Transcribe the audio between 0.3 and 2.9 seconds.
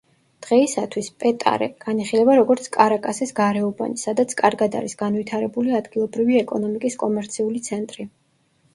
დღეისათვის, პეტარე განიხილება როგორც